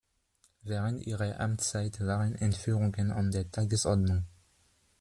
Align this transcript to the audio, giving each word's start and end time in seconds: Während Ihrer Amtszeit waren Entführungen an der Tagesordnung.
Während 0.63 1.05
Ihrer 1.05 1.39
Amtszeit 1.39 1.99
waren 2.03 2.33
Entführungen 2.33 3.11
an 3.11 3.29
der 3.29 3.51
Tagesordnung. 3.51 4.25